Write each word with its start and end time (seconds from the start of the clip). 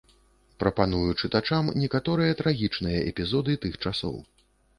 Прапаную 0.61 1.11
чытачам 1.21 1.69
некаторыя 1.83 2.31
трагічныя 2.41 3.05
эпізоды 3.13 3.61
тых 3.69 3.79
часоў. 3.85 4.19